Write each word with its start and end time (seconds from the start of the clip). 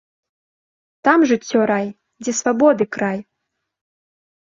Там 1.09 1.27
жыццё 1.33 1.61
рай, 1.73 1.87
дзе 2.25 2.31
свабоды 2.41 2.91
край! 2.99 3.19